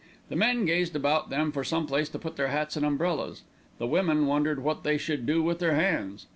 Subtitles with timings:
[0.29, 3.43] The men gazed about them for some place to put their hats and umbrellas,
[3.77, 6.25] the women wondered what they should do with their hands.